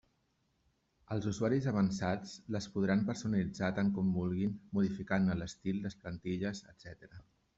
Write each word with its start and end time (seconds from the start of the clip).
Els 1.15 1.25
usuaris 1.31 1.67
avançats 1.71 2.31
les 2.55 2.67
podran 2.77 3.03
personalitzar 3.09 3.69
tant 3.81 3.93
com 3.97 4.09
vulguin, 4.15 4.57
modificant-ne 4.79 5.39
l'estil, 5.43 5.77
les 5.87 5.99
plantilles, 6.05 6.65
etc. 6.75 7.17